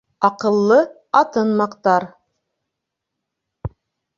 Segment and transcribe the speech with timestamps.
[0.27, 0.77] Аҡыллы
[1.19, 2.09] атын маҡтар